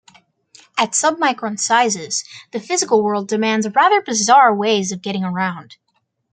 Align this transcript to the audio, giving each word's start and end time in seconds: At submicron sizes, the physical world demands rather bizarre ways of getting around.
At 0.79 0.93
submicron 0.93 1.59
sizes, 1.59 2.23
the 2.53 2.59
physical 2.59 3.03
world 3.03 3.27
demands 3.27 3.67
rather 3.75 4.01
bizarre 4.01 4.51
ways 4.51 4.91
of 4.91 5.03
getting 5.03 5.23
around. 5.23 5.75